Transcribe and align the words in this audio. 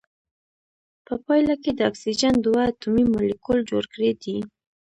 په 1.05 1.13
پایله 1.25 1.55
کې 1.63 1.71
د 1.75 1.79
اکسیجن 1.89 2.33
دوه 2.45 2.61
اتومي 2.69 3.05
مالیکول 3.13 3.59
جوړ 3.69 3.83
کړی 3.93 4.11
دی. 4.23 4.37